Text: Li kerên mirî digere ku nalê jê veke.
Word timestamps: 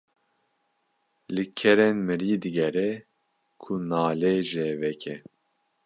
Li 1.33 1.43
kerên 1.59 1.95
mirî 2.07 2.33
digere 2.43 2.89
ku 3.61 3.73
nalê 3.89 4.35
jê 4.49 4.69
veke. 4.81 5.15